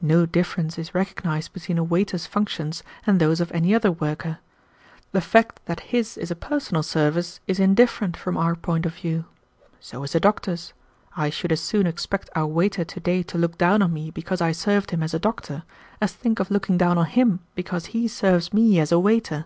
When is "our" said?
8.38-8.54, 12.34-12.46